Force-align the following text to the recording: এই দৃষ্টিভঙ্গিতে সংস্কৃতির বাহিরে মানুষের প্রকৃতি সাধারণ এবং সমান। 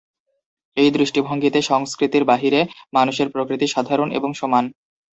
এই 0.77 0.89
দৃষ্টিভঙ্গিতে 0.91 1.59
সংস্কৃতির 1.61 2.23
বাহিরে 2.23 2.61
মানুষের 2.93 3.27
প্রকৃতি 3.29 3.67
সাধারণ 3.67 4.09
এবং 4.11 4.29
সমান। 4.33 4.65